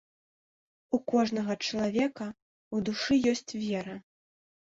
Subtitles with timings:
[0.97, 3.95] У кожнага чалавека ў душы ёсць вера.